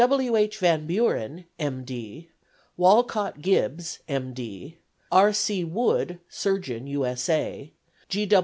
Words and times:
D., 0.01 0.03
W. 0.07 0.35
H. 0.35 0.57
Van 0.57 0.87
Buren, 0.87 1.45
M. 1.59 1.83
D., 1.83 2.31
Wolcott 2.75 3.39
Gibbs, 3.39 3.99
M. 4.07 4.33
D., 4.33 4.77
R. 5.11 5.31
C. 5.31 5.63
Wood, 5.63 6.17
surgeon 6.27 6.87
U. 6.87 7.05
S. 7.05 7.29
A. 7.29 7.71